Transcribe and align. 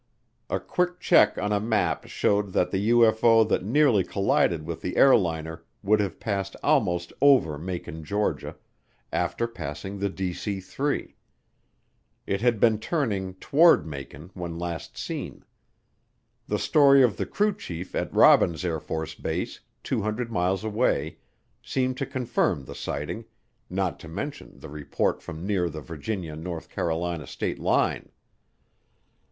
A 0.49 0.59
quick 0.59 0.99
check 0.99 1.37
on 1.37 1.51
a 1.53 1.59
map 1.59 2.07
showed 2.07 2.53
that 2.53 2.71
the 2.71 2.89
UFO 2.89 3.47
that 3.47 3.63
nearly 3.63 4.03
collided 4.03 4.65
with 4.65 4.81
the 4.81 4.97
airliner 4.97 5.63
would 5.83 5.99
have 5.99 6.19
passed 6.19 6.55
almost 6.63 7.13
over 7.21 7.59
Macon, 7.59 8.03
Georgia, 8.03 8.55
after 9.13 9.45
passing 9.47 9.99
the 9.99 10.09
DC 10.09 10.63
3. 10.63 11.15
It 12.25 12.41
had 12.41 12.59
been 12.59 12.79
turning 12.79 13.35
toward 13.35 13.85
Macon 13.85 14.31
when 14.33 14.57
last 14.57 14.97
seen. 14.97 15.45
The 16.47 16.57
story 16.57 17.03
of 17.03 17.17
the 17.17 17.27
crew 17.27 17.53
chief 17.55 17.93
at 17.93 18.11
Robins 18.11 18.63
AFB, 18.63 19.59
200 19.83 20.31
miles 20.31 20.63
away, 20.63 21.19
seemed 21.61 21.97
to 21.97 22.07
confirm 22.07 22.65
the 22.65 22.73
sighting, 22.73 23.25
not 23.69 23.99
to 23.99 24.07
mention 24.07 24.59
the 24.61 24.69
report 24.69 25.21
from 25.21 25.45
near 25.45 25.69
the 25.69 25.81
Virginia 25.81 26.35
North 26.35 26.69
Carolina 26.69 27.27
state 27.27 27.59
line. 27.59 28.09